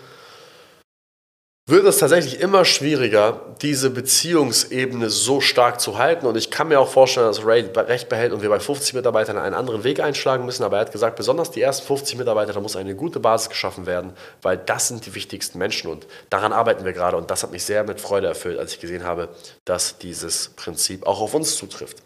wird 1.68 1.84
es 1.84 1.98
tatsächlich 1.98 2.38
immer 2.38 2.64
schwieriger, 2.64 3.40
diese 3.60 3.90
Beziehungsebene 3.90 5.10
so 5.10 5.40
stark 5.40 5.80
zu 5.80 5.98
halten. 5.98 6.26
Und 6.26 6.36
ich 6.36 6.52
kann 6.52 6.68
mir 6.68 6.78
auch 6.78 6.88
vorstellen, 6.88 7.26
dass 7.26 7.44
Ray 7.44 7.62
recht 7.74 8.08
behält 8.08 8.32
und 8.32 8.40
wir 8.40 8.48
bei 8.48 8.60
50 8.60 8.94
Mitarbeitern 8.94 9.36
einen 9.36 9.54
anderen 9.54 9.82
Weg 9.82 9.98
einschlagen 9.98 10.44
müssen. 10.44 10.62
Aber 10.62 10.76
er 10.76 10.82
hat 10.82 10.92
gesagt, 10.92 11.16
besonders 11.16 11.50
die 11.50 11.60
ersten 11.60 11.84
50 11.84 12.18
Mitarbeiter, 12.18 12.52
da 12.52 12.60
muss 12.60 12.76
eine 12.76 12.94
gute 12.94 13.18
Basis 13.18 13.48
geschaffen 13.48 13.84
werden, 13.84 14.12
weil 14.42 14.58
das 14.58 14.86
sind 14.86 15.06
die 15.06 15.16
wichtigsten 15.16 15.58
Menschen. 15.58 15.90
Und 15.90 16.06
daran 16.30 16.52
arbeiten 16.52 16.84
wir 16.84 16.92
gerade. 16.92 17.16
Und 17.16 17.32
das 17.32 17.42
hat 17.42 17.50
mich 17.50 17.64
sehr 17.64 17.82
mit 17.82 18.00
Freude 18.00 18.28
erfüllt, 18.28 18.60
als 18.60 18.74
ich 18.74 18.80
gesehen 18.80 19.02
habe, 19.02 19.28
dass 19.64 19.98
dieses 19.98 20.50
Prinzip 20.50 21.04
auch 21.04 21.20
auf 21.20 21.34
uns 21.34 21.56
zutrifft. 21.56 21.96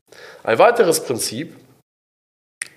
Ein 0.43 0.59
weiteres 0.59 1.01
Prinzip, 1.01 1.55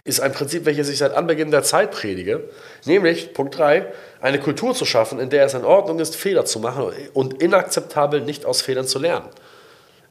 ist 0.05 0.19
ein 0.19 0.33
Prinzip, 0.33 0.65
welches 0.65 0.89
ich 0.89 0.97
seit 0.97 1.13
Anbeginn 1.13 1.51
der 1.51 1.63
Zeit 1.63 1.91
predige, 1.91 2.49
nämlich 2.85 3.33
Punkt 3.33 3.57
3, 3.57 3.91
eine 4.19 4.39
Kultur 4.39 4.75
zu 4.75 4.85
schaffen, 4.85 5.19
in 5.19 5.29
der 5.29 5.45
es 5.45 5.53
in 5.53 5.63
Ordnung 5.63 5.99
ist, 5.99 6.15
Fehler 6.15 6.45
zu 6.45 6.59
machen 6.59 6.91
und 7.13 7.41
inakzeptabel 7.41 8.21
nicht 8.21 8.45
aus 8.45 8.61
Fehlern 8.61 8.85
zu 8.85 8.99
lernen. 8.99 9.29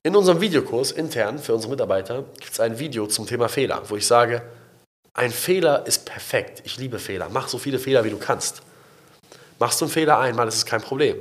In 0.02 0.16
unserem 0.16 0.40
Videokurs 0.40 0.92
intern 0.92 1.38
für 1.38 1.54
unsere 1.54 1.70
Mitarbeiter 1.70 2.24
gibt 2.40 2.52
es 2.52 2.60
ein 2.60 2.78
Video 2.78 3.06
zum 3.06 3.26
Thema 3.26 3.48
Fehler, 3.48 3.82
wo 3.88 3.96
ich 3.96 4.06
sage, 4.06 4.42
ein 5.14 5.30
Fehler 5.30 5.86
ist 5.86 6.06
perfekt. 6.06 6.62
Ich 6.64 6.78
liebe 6.78 6.98
Fehler. 6.98 7.28
Mach 7.30 7.48
so 7.48 7.58
viele 7.58 7.78
Fehler, 7.78 8.02
wie 8.02 8.10
du 8.10 8.16
kannst. 8.16 8.62
Machst 9.58 9.80
du 9.80 9.84
einen 9.84 9.92
Fehler 9.92 10.18
einmal, 10.18 10.48
ist 10.48 10.56
es 10.56 10.66
kein 10.66 10.80
Problem. 10.80 11.16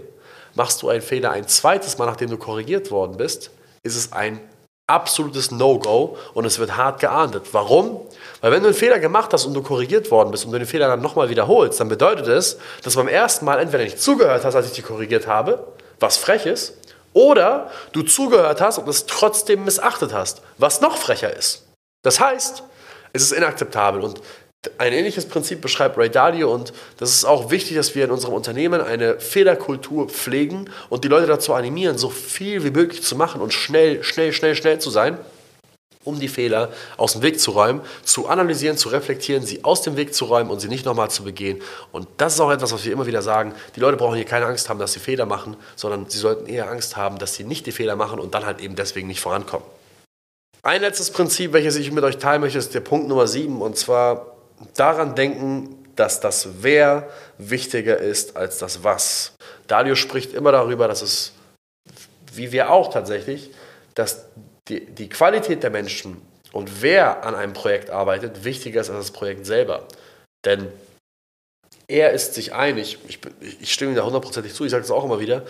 Machst 0.56 0.82
du 0.82 0.90
einen 0.90 1.02
Fehler 1.02 1.32
ein 1.32 1.48
zweites 1.48 1.98
Mal, 1.98 2.06
nachdem 2.06 2.30
du 2.30 2.38
korrigiert 2.38 2.90
worden 2.90 3.18
bist, 3.18 3.52
ist 3.84 3.98
es 3.98 4.14
ein 4.14 4.40
absolutes 4.92 5.52
No-Go 5.52 6.18
und 6.34 6.46
es 6.46 6.60
wird 6.60 6.76
hart 6.76 7.00
geahndet. 7.00 7.46
Warum? 7.54 8.02
Weil 8.42 8.52
wenn 8.52 8.62
du 8.62 8.68
einen 8.68 8.76
Fehler 8.76 9.00
gemacht 9.00 9.32
hast 9.34 9.46
und 9.46 9.54
du 9.54 9.62
korrigiert 9.62 10.12
worden 10.12 10.32
bist 10.32 10.46
und 10.46 10.52
du 10.52 10.58
den 10.58 10.68
Fehler 10.68 10.88
dann 10.88 11.02
nochmal 11.02 11.30
wiederholst, 11.30 11.80
dann 11.80 11.90
bedeutet 11.90 12.28
es, 12.28 12.58
dass 12.84 12.94
du 12.94 13.00
beim 13.00 13.08
ersten 13.08 13.46
Mal 13.46 13.60
entweder 13.60 13.84
nicht 13.84 14.02
zugehört 14.02 14.44
hast, 14.44 14.56
als 14.56 14.68
ich 14.68 14.74
dich 14.74 14.86
korrigiert 14.86 15.28
habe, 15.28 15.68
was 16.00 16.18
frech 16.18 16.46
ist, 16.46 16.74
oder 17.14 17.70
du 17.92 18.04
zugehört 18.04 18.62
hast 18.62 18.78
und 18.78 18.88
es 18.88 19.06
trotzdem 19.06 19.66
missachtet 19.66 20.14
hast, 20.14 20.42
was 20.58 20.82
noch 20.82 20.98
frecher 20.98 21.36
ist. 21.36 21.68
Das 22.04 22.20
heißt, 22.20 22.64
es 23.14 23.22
ist 23.24 23.32
inakzeptabel 23.34 24.02
und 24.02 24.22
ein 24.78 24.94
ähnliches 24.94 25.26
Prinzip 25.26 25.60
beschreibt 25.60 25.98
Ray 25.98 26.10
Dalio 26.10 26.54
und 26.54 26.72
das 26.98 27.10
ist 27.10 27.26
auch 27.26 27.50
wichtig, 27.50 27.78
dass 27.78 27.96
wir 27.96 28.06
in 28.06 28.12
unserem 28.12 28.36
Unternehmen 28.36 28.80
eine 28.80 29.20
Fehlerkultur 29.20 30.08
pflegen 30.08 30.70
und 30.90 31.04
die 31.04 31.08
Leute 31.08 31.26
dazu 31.26 31.54
animieren, 31.54 31.98
so 31.98 32.10
viel 32.10 32.64
wie 32.64 32.70
möglich 32.70 33.02
zu 33.02 33.16
machen 33.16 33.42
und 33.42 33.54
schnell, 33.54 34.04
schnell, 34.04 34.34
schnell, 34.34 34.56
schnell 34.56 34.78
zu 34.78 34.92
sein, 34.92 35.18
um 36.04 36.20
die 36.20 36.28
Fehler 36.28 36.72
aus 36.98 37.14
dem 37.14 37.24
Weg 37.24 37.40
zu 37.40 37.52
räumen, 37.52 37.82
zu 38.04 38.28
analysieren, 38.28 38.78
zu 38.78 38.90
reflektieren, 38.90 39.44
sie 39.44 39.64
aus 39.64 39.82
dem 39.82 39.98
Weg 39.98 40.14
zu 40.14 40.26
räumen 40.26 40.52
und 40.52 40.60
sie 40.60 40.68
nicht 40.68 40.86
nochmal 40.86 41.10
zu 41.10 41.24
begehen. 41.24 41.60
Und 41.92 42.08
das 42.18 42.36
ist 42.36 42.40
auch 42.40 42.52
etwas, 42.52 42.72
was 42.72 42.86
wir 42.86 42.94
immer 42.94 43.08
wieder 43.08 43.24
sagen. 43.24 43.54
Die 43.76 43.80
Leute 43.80 43.98
brauchen 43.98 44.16
hier 44.16 44.26
keine 44.26 44.46
Angst 44.46 44.70
haben, 44.70 44.80
dass 44.80 44.94
sie 44.94 45.00
Fehler 45.00 45.26
machen, 45.26 45.58
sondern 45.76 46.08
sie 46.08 46.20
sollten 46.20 46.46
eher 46.46 46.70
Angst 46.70 46.98
haben, 46.98 47.18
dass 47.18 47.34
sie 47.34 47.46
nicht 47.46 47.66
die 47.66 47.72
Fehler 47.72 47.96
machen 47.96 48.20
und 48.20 48.36
dann 48.36 48.46
halt 48.46 48.62
eben 48.62 48.76
deswegen 48.76 49.08
nicht 49.08 49.22
vorankommen. 49.22 49.66
Ein 50.64 50.82
letztes 50.82 51.10
Prinzip, 51.10 51.54
welches 51.54 51.76
ich 51.78 51.92
mit 51.92 52.04
euch 52.04 52.20
teilen 52.20 52.42
möchte, 52.42 52.60
ist 52.60 52.76
der 52.76 52.82
Punkt 52.82 53.08
Nummer 53.08 53.26
7 53.26 53.64
und 53.64 53.78
zwar 53.78 54.31
daran 54.76 55.16
denken, 55.16 55.78
dass 55.96 56.20
das 56.20 56.64
Wer 56.64 57.10
wichtiger 57.38 57.98
ist 57.98 58.38
als 58.38 58.58
das 58.58 58.84
Was. 58.84 59.34
Dalio 59.68 59.96
spricht 59.96 60.34
immer 60.34 60.52
darüber, 60.52 60.88
dass 60.88 61.02
es, 61.02 61.34
wie 62.34 62.52
wir 62.52 62.72
auch 62.72 62.92
tatsächlich, 62.92 63.52
dass 63.96 64.26
die, 64.68 64.86
die 64.86 65.10
Qualität 65.10 65.64
der 65.64 65.70
Menschen 65.70 66.22
und 66.52 66.82
wer 66.82 67.24
an 67.24 67.36
einem 67.36 67.54
Projekt 67.54 67.90
arbeitet, 67.90 68.44
wichtiger 68.44 68.82
ist 68.82 68.90
als 68.90 69.08
das 69.08 69.12
Projekt 69.12 69.46
selber. 69.46 69.88
Denn 70.46 70.68
er 71.88 72.12
ist 72.12 72.34
sich 72.34 72.54
einig, 72.54 73.00
ich, 73.08 73.20
ich 73.60 73.72
stimme 73.74 73.92
ihm 73.92 73.96
da 73.96 74.04
hundertprozentig 74.04 74.54
zu, 74.54 74.66
ich 74.66 74.72
sage 74.72 74.84
es 74.84 74.92
auch 74.92 75.04
immer 75.04 75.20
wieder, 75.20 75.46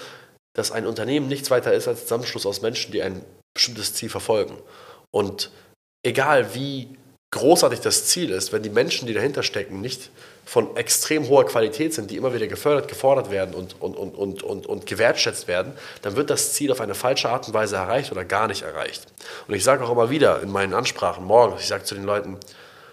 dass 0.53 0.71
ein 0.71 0.85
Unternehmen 0.85 1.27
nichts 1.27 1.49
weiter 1.49 1.73
ist 1.73 1.87
als 1.87 2.01
Zusammenschluss 2.03 2.45
aus 2.45 2.61
Menschen, 2.61 2.91
die 2.91 3.01
ein 3.01 3.23
bestimmtes 3.53 3.93
Ziel 3.93 4.09
verfolgen. 4.09 4.57
Und 5.11 5.51
egal 6.03 6.53
wie 6.53 6.89
großartig 7.31 7.79
das 7.79 8.05
Ziel 8.05 8.29
ist, 8.31 8.51
wenn 8.51 8.61
die 8.61 8.69
Menschen, 8.69 9.07
die 9.07 9.13
dahinter 9.13 9.41
stecken, 9.41 9.79
nicht 9.79 10.09
von 10.45 10.75
extrem 10.75 11.29
hoher 11.29 11.45
Qualität 11.45 11.93
sind, 11.93 12.11
die 12.11 12.17
immer 12.17 12.33
wieder 12.33 12.47
gefördert, 12.47 12.89
gefordert 12.89 13.31
werden 13.31 13.55
und, 13.55 13.81
und, 13.81 13.95
und, 13.95 14.15
und, 14.15 14.43
und, 14.43 14.65
und 14.65 14.85
gewertschätzt 14.85 15.47
werden, 15.47 15.71
dann 16.01 16.17
wird 16.17 16.29
das 16.29 16.53
Ziel 16.53 16.71
auf 16.73 16.81
eine 16.81 16.93
falsche 16.93 17.29
Art 17.29 17.47
und 17.47 17.53
Weise 17.53 17.77
erreicht 17.77 18.11
oder 18.11 18.25
gar 18.25 18.47
nicht 18.47 18.63
erreicht. 18.63 19.05
Und 19.47 19.55
ich 19.55 19.63
sage 19.63 19.83
auch 19.83 19.91
immer 19.91 20.09
wieder 20.09 20.41
in 20.41 20.51
meinen 20.51 20.73
Ansprachen 20.73 21.23
morgens, 21.23 21.61
ich 21.61 21.67
sage 21.67 21.85
zu 21.85 21.95
den 21.95 22.03
Leuten, 22.03 22.37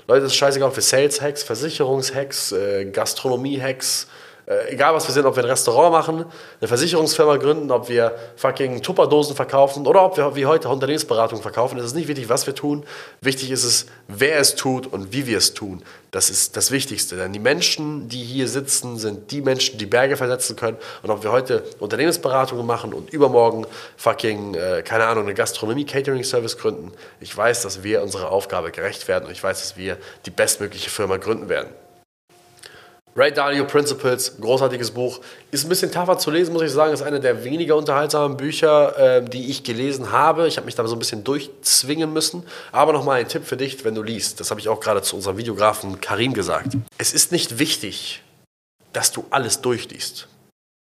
Leute, 0.06 0.24
es 0.24 0.32
ist 0.32 0.38
scheißegal, 0.38 0.68
ob 0.68 0.76
wir 0.76 0.82
Sales-Hacks, 0.82 1.42
Versicherungs-Hacks, 1.42 2.52
äh, 2.52 2.84
Gastronomie-Hacks, 2.86 4.06
äh, 4.48 4.72
egal 4.72 4.94
was 4.94 5.06
wir 5.06 5.12
sind, 5.12 5.26
ob 5.26 5.36
wir 5.36 5.42
ein 5.42 5.50
Restaurant 5.50 5.92
machen, 5.92 6.24
eine 6.60 6.68
Versicherungsfirma 6.68 7.36
gründen, 7.36 7.70
ob 7.70 7.90
wir 7.90 8.14
fucking 8.36 8.80
Tupperdosen 8.80 9.36
verkaufen 9.36 9.86
oder 9.86 10.02
ob 10.02 10.16
wir 10.16 10.34
wie 10.36 10.46
heute 10.46 10.70
Unternehmensberatung 10.70 11.42
verkaufen. 11.42 11.78
Es 11.78 11.84
ist 11.84 11.94
nicht 11.94 12.08
wichtig, 12.08 12.30
was 12.30 12.46
wir 12.46 12.54
tun. 12.54 12.84
Wichtig 13.20 13.50
ist 13.50 13.64
es, 13.64 13.86
wer 14.06 14.38
es 14.38 14.54
tut 14.54 14.86
und 14.86 15.12
wie 15.12 15.26
wir 15.26 15.36
es 15.36 15.52
tun. 15.52 15.82
Das 16.12 16.30
ist 16.30 16.56
das 16.56 16.70
Wichtigste. 16.70 17.16
Denn 17.16 17.34
die 17.34 17.38
Menschen, 17.38 18.08
die 18.08 18.22
hier 18.22 18.48
sitzen, 18.48 18.96
sind 18.96 19.30
die 19.32 19.42
Menschen, 19.42 19.76
die 19.78 19.84
Berge 19.84 20.16
versetzen 20.16 20.56
können. 20.56 20.78
Und 21.02 21.10
ob 21.10 21.22
wir 21.22 21.30
heute 21.30 21.64
Unternehmensberatungen 21.78 22.64
machen 22.64 22.94
und 22.94 23.10
übermorgen 23.10 23.66
fucking, 23.98 24.54
äh, 24.54 24.82
keine 24.82 25.04
Ahnung, 25.04 25.24
eine 25.24 25.34
Gastronomie-Catering-Service 25.34 26.56
gründen, 26.56 26.92
ich 27.20 27.36
weiß, 27.36 27.62
dass 27.62 27.82
wir 27.82 28.02
unserer 28.02 28.32
Aufgabe 28.32 28.70
gerecht 28.70 29.08
werden 29.08 29.26
und 29.26 29.32
ich 29.32 29.42
weiß, 29.42 29.60
dass 29.60 29.76
wir 29.76 29.98
die 30.24 30.30
bestmögliche 30.30 30.88
Firma 30.88 31.18
gründen 31.18 31.50
werden. 31.50 31.68
Ray 33.16 33.32
Dalio 33.32 33.64
Principles, 33.64 34.36
großartiges 34.40 34.92
Buch. 34.92 35.20
Ist 35.50 35.64
ein 35.64 35.68
bisschen 35.68 35.90
tougher 35.90 36.18
zu 36.18 36.30
lesen, 36.30 36.52
muss 36.52 36.62
ich 36.62 36.70
sagen. 36.70 36.92
Ist 36.94 37.02
eine 37.02 37.18
der 37.18 37.42
weniger 37.42 37.76
unterhaltsamen 37.76 38.36
Bücher, 38.36 38.96
äh, 38.98 39.24
die 39.24 39.50
ich 39.50 39.64
gelesen 39.64 40.12
habe. 40.12 40.46
Ich 40.46 40.56
habe 40.56 40.66
mich 40.66 40.76
da 40.76 40.86
so 40.86 40.94
ein 40.94 40.98
bisschen 41.00 41.24
durchzwingen 41.24 42.12
müssen. 42.12 42.44
Aber 42.70 42.92
nochmal 42.92 43.20
ein 43.20 43.28
Tipp 43.28 43.44
für 43.44 43.56
dich, 43.56 43.84
wenn 43.84 43.94
du 43.94 44.02
liest. 44.02 44.38
Das 44.40 44.50
habe 44.50 44.60
ich 44.60 44.68
auch 44.68 44.80
gerade 44.80 45.02
zu 45.02 45.16
unserem 45.16 45.36
Videografen 45.36 46.00
Karim 46.00 46.32
gesagt. 46.32 46.76
Es 46.96 47.12
ist 47.12 47.32
nicht 47.32 47.58
wichtig, 47.58 48.22
dass 48.92 49.10
du 49.10 49.24
alles 49.30 49.60
durchliest. 49.60 50.28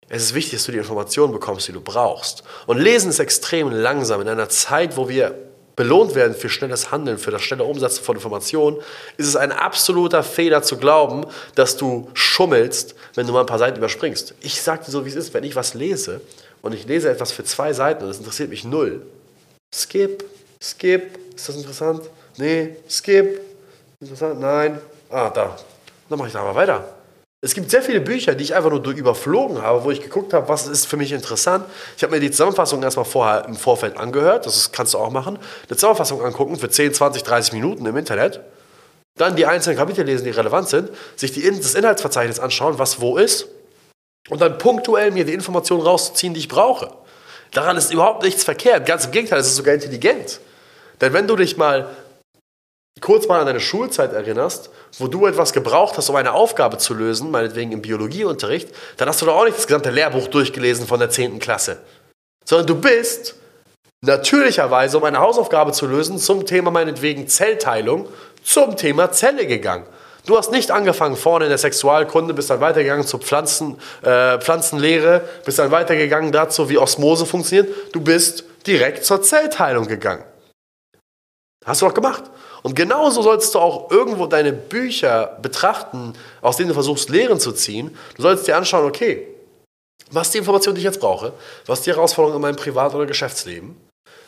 Es 0.08 0.22
ist 0.22 0.34
wichtig, 0.34 0.54
dass 0.54 0.66
du 0.66 0.72
die 0.72 0.78
Informationen 0.78 1.32
bekommst, 1.32 1.66
die 1.68 1.72
du 1.72 1.80
brauchst. 1.80 2.44
Und 2.66 2.78
Lesen 2.78 3.10
ist 3.10 3.18
extrem 3.18 3.70
langsam. 3.70 4.20
In 4.20 4.28
einer 4.28 4.48
Zeit, 4.48 4.96
wo 4.96 5.08
wir 5.08 5.34
belohnt 5.76 6.14
werden 6.14 6.34
für 6.34 6.48
schnelles 6.48 6.90
Handeln, 6.90 7.18
für 7.18 7.30
das 7.30 7.42
schnelle 7.42 7.64
Umsetzen 7.64 8.02
von 8.02 8.16
Informationen, 8.16 8.78
ist 9.18 9.28
es 9.28 9.36
ein 9.36 9.52
absoluter 9.52 10.22
Fehler 10.22 10.62
zu 10.62 10.78
glauben, 10.78 11.26
dass 11.54 11.76
du 11.76 12.10
schummelst, 12.14 12.94
wenn 13.14 13.26
du 13.26 13.32
mal 13.34 13.40
ein 13.40 13.46
paar 13.46 13.58
Seiten 13.58 13.76
überspringst. 13.76 14.34
Ich 14.40 14.60
sage 14.62 14.84
dir 14.86 14.90
so, 14.90 15.04
wie 15.04 15.10
es 15.10 15.16
ist, 15.16 15.34
wenn 15.34 15.44
ich 15.44 15.54
was 15.54 15.74
lese 15.74 16.22
und 16.62 16.72
ich 16.72 16.86
lese 16.86 17.10
etwas 17.10 17.30
für 17.30 17.44
zwei 17.44 17.74
Seiten 17.74 18.04
und 18.04 18.10
es 18.10 18.18
interessiert 18.18 18.48
mich 18.48 18.64
null, 18.64 19.02
skip, 19.74 20.24
skip, 20.62 21.18
ist 21.36 21.48
das 21.48 21.56
interessant? 21.56 22.02
Nee, 22.38 22.76
skip, 22.88 23.40
interessant, 24.00 24.40
nein, 24.40 24.80
ah, 25.10 25.28
da, 25.28 25.56
dann 26.08 26.18
mache 26.18 26.28
ich 26.28 26.34
da 26.34 26.40
aber 26.40 26.54
weiter. 26.54 26.95
Es 27.46 27.54
gibt 27.54 27.70
sehr 27.70 27.80
viele 27.80 28.00
Bücher, 28.00 28.34
die 28.34 28.42
ich 28.42 28.56
einfach 28.56 28.70
nur 28.70 28.84
überflogen 28.88 29.62
habe, 29.62 29.84
wo 29.84 29.92
ich 29.92 30.00
geguckt 30.00 30.32
habe, 30.32 30.48
was 30.48 30.66
ist 30.66 30.86
für 30.86 30.96
mich 30.96 31.12
interessant. 31.12 31.64
Ich 31.96 32.02
habe 32.02 32.12
mir 32.12 32.18
die 32.18 32.32
Zusammenfassung 32.32 32.82
erstmal 32.82 33.04
vorher 33.04 33.44
im 33.44 33.54
Vorfeld 33.54 33.96
angehört, 33.96 34.46
das 34.46 34.72
kannst 34.72 34.94
du 34.94 34.98
auch 34.98 35.12
machen. 35.12 35.38
Eine 35.68 35.76
Zusammenfassung 35.76 36.24
angucken 36.24 36.56
für 36.56 36.68
10, 36.68 36.94
20, 36.94 37.22
30 37.22 37.52
Minuten 37.52 37.86
im 37.86 37.96
Internet. 37.96 38.40
Dann 39.16 39.36
die 39.36 39.46
einzelnen 39.46 39.78
Kapitel 39.78 40.04
lesen, 40.04 40.24
die 40.24 40.30
relevant 40.30 40.68
sind, 40.68 40.90
sich 41.14 41.30
die, 41.30 41.48
das 41.48 41.76
Inhaltsverzeichnis 41.76 42.40
anschauen, 42.40 42.80
was 42.80 43.00
wo 43.00 43.16
ist. 43.16 43.46
Und 44.28 44.40
dann 44.40 44.58
punktuell 44.58 45.12
mir 45.12 45.24
die 45.24 45.32
Informationen 45.32 45.82
rauszuziehen, 45.82 46.34
die 46.34 46.40
ich 46.40 46.48
brauche. 46.48 46.90
Daran 47.52 47.76
ist 47.76 47.92
überhaupt 47.92 48.24
nichts 48.24 48.42
verkehrt. 48.42 48.86
Ganz 48.86 49.04
im 49.04 49.12
Gegenteil, 49.12 49.38
es 49.38 49.46
ist 49.46 49.54
sogar 49.54 49.74
intelligent. 49.74 50.40
Denn 51.00 51.12
wenn 51.12 51.28
du 51.28 51.36
dich 51.36 51.56
mal 51.56 51.94
kurz 53.00 53.28
mal 53.28 53.40
an 53.40 53.46
deine 53.46 53.60
Schulzeit 53.60 54.12
erinnerst, 54.12 54.70
wo 54.98 55.06
du 55.06 55.26
etwas 55.26 55.52
gebraucht 55.52 55.96
hast, 55.96 56.08
um 56.08 56.16
eine 56.16 56.32
Aufgabe 56.32 56.78
zu 56.78 56.94
lösen, 56.94 57.30
meinetwegen 57.30 57.72
im 57.72 57.82
Biologieunterricht, 57.82 58.68
dann 58.96 59.08
hast 59.08 59.20
du 59.20 59.26
doch 59.26 59.36
auch 59.36 59.44
nicht 59.44 59.56
das 59.56 59.66
gesamte 59.66 59.90
Lehrbuch 59.90 60.28
durchgelesen 60.28 60.86
von 60.86 60.98
der 60.98 61.10
10. 61.10 61.38
Klasse. 61.38 61.78
Sondern 62.44 62.66
du 62.66 62.76
bist 62.76 63.34
natürlicherweise, 64.00 64.96
um 64.96 65.04
eine 65.04 65.18
Hausaufgabe 65.18 65.72
zu 65.72 65.86
lösen, 65.86 66.18
zum 66.18 66.46
Thema 66.46 66.70
meinetwegen 66.70 67.28
Zellteilung, 67.28 68.08
zum 68.42 68.76
Thema 68.76 69.12
Zelle 69.12 69.46
gegangen. 69.46 69.84
Du 70.26 70.36
hast 70.36 70.50
nicht 70.50 70.70
angefangen 70.70 71.16
vorne 71.16 71.44
in 71.44 71.50
der 71.50 71.58
Sexualkunde, 71.58 72.34
bist 72.34 72.50
dann 72.50 72.60
weitergegangen 72.60 73.06
zur 73.06 73.20
Pflanzen, 73.20 73.78
äh, 74.02 74.38
Pflanzenlehre, 74.38 75.22
bist 75.44 75.58
dann 75.58 75.70
weitergegangen 75.70 76.32
dazu, 76.32 76.68
wie 76.68 76.78
Osmose 76.78 77.26
funktioniert. 77.26 77.94
Du 77.94 78.00
bist 78.00 78.44
direkt 78.66 79.04
zur 79.04 79.22
Zellteilung 79.22 79.86
gegangen. 79.86 80.24
Hast 81.64 81.82
du 81.82 81.86
doch 81.86 81.94
gemacht. 81.94 82.24
Und 82.66 82.74
genauso 82.74 83.22
sollst 83.22 83.54
du 83.54 83.60
auch 83.60 83.92
irgendwo 83.92 84.26
deine 84.26 84.52
Bücher 84.52 85.38
betrachten, 85.40 86.14
aus 86.40 86.56
denen 86.56 86.66
du 86.66 86.74
versuchst, 86.74 87.08
Lehren 87.10 87.38
zu 87.38 87.52
ziehen. 87.52 87.96
Du 88.16 88.22
sollst 88.22 88.48
dir 88.48 88.56
anschauen, 88.56 88.84
okay, 88.86 89.24
was 90.10 90.26
ist 90.26 90.34
die 90.34 90.38
Information, 90.38 90.74
die 90.74 90.80
ich 90.80 90.84
jetzt 90.84 90.98
brauche? 90.98 91.32
Was 91.66 91.78
ist 91.78 91.86
die 91.86 91.92
Herausforderung 91.92 92.34
in 92.34 92.42
meinem 92.42 92.56
Privat- 92.56 92.92
oder 92.92 93.06
Geschäftsleben? 93.06 93.76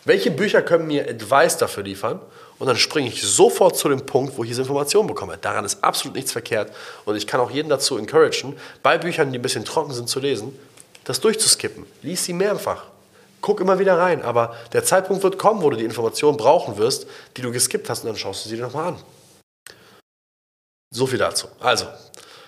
Welche 0.05 0.31
Bücher 0.31 0.63
können 0.63 0.87
mir 0.87 1.09
Advice 1.09 1.57
dafür 1.57 1.83
liefern? 1.83 2.21
Und 2.61 2.69
dann 2.69 2.77
springe 2.77 3.09
ich 3.09 3.21
sofort 3.23 3.77
zu 3.77 3.89
dem 3.89 4.07
Punkt, 4.07 4.39
wo 4.39 4.45
ich 4.45 4.51
diese 4.51 4.63
Information 4.63 5.09
bekomme. 5.09 5.37
Daran 5.37 5.65
ist 5.65 5.83
absolut 5.83 6.15
nichts 6.15 6.31
verkehrt. 6.31 6.73
Und 7.07 7.17
ich 7.17 7.27
kann 7.27 7.41
auch 7.41 7.51
jeden 7.51 7.69
dazu 7.69 7.99
encouragen, 7.99 8.55
bei 8.85 8.99
Büchern, 8.99 9.33
die 9.33 9.41
ein 9.41 9.43
bisschen 9.43 9.65
trocken 9.65 9.93
sind 9.93 10.09
zu 10.09 10.21
lesen, 10.21 10.57
das 11.03 11.19
durchzuskippen. 11.19 11.87
Lies 12.03 12.25
sie 12.25 12.35
mehrfach. 12.35 12.85
Guck 13.41 13.61
immer 13.61 13.79
wieder 13.79 13.99
rein, 13.99 14.23
aber 14.23 14.55
der 14.73 14.85
Zeitpunkt 14.85 15.23
wird 15.23 15.39
kommen, 15.39 15.63
wo 15.63 15.71
du 15.71 15.77
die 15.77 15.85
Informationen 15.85 16.37
brauchen 16.37 16.77
wirst, 16.77 17.07
die 17.37 17.43
du 17.43 17.53
geskippt 17.53 17.89
hast 17.89 18.03
und 18.05 18.09
dann 18.09 18.17
schaust 18.17 18.45
du 18.45 18.49
sie 18.49 18.57
dir 18.57 18.63
nochmal 18.63 18.89
an. 18.89 18.97
So 20.91 21.07
viel 21.07 21.19
dazu. 21.19 21.49
Also, 21.61 21.87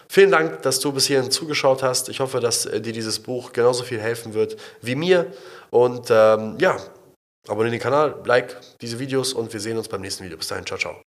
vielen 0.08 0.30
Dank, 0.30 0.62
dass 0.62 0.80
du 0.80 0.92
bis 0.92 1.06
hierhin 1.06 1.30
zugeschaut 1.30 1.82
hast. 1.82 2.08
Ich 2.08 2.20
hoffe, 2.20 2.40
dass 2.40 2.66
äh, 2.66 2.80
dir 2.80 2.92
dieses 2.92 3.20
Buch 3.20 3.52
genauso 3.52 3.84
viel 3.84 4.00
helfen 4.00 4.34
wird 4.34 4.56
wie 4.80 4.94
mir. 4.94 5.32
Und 5.70 6.08
ähm, 6.10 6.56
ja, 6.58 6.78
abonniere 7.46 7.72
den 7.72 7.80
Kanal, 7.80 8.20
like 8.24 8.56
diese 8.80 8.98
Videos 8.98 9.32
und 9.32 9.52
wir 9.52 9.60
sehen 9.60 9.76
uns 9.76 9.88
beim 9.88 10.00
nächsten 10.00 10.24
Video. 10.24 10.38
Bis 10.38 10.48
dahin, 10.48 10.66
ciao, 10.66 10.78
ciao. 10.78 11.09